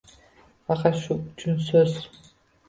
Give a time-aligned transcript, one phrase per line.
[0.71, 2.01] Faqat shu uch so’z.